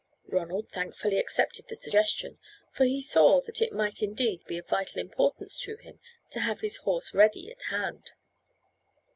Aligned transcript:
Ronald 0.25 0.71
thankfully 0.71 1.19
accepted 1.19 1.67
the 1.67 1.75
suggestion, 1.75 2.39
for 2.71 2.85
he 2.85 2.99
saw 2.99 3.39
that 3.41 3.61
it 3.61 3.71
might 3.71 4.01
indeed 4.01 4.43
be 4.47 4.57
of 4.57 4.67
vital 4.67 4.99
importance 4.99 5.59
to 5.59 5.75
him 5.77 5.99
to 6.31 6.39
have 6.39 6.61
his 6.61 6.77
horse 6.77 7.13
ready 7.13 7.51
at 7.51 7.61
hand. 7.69 8.09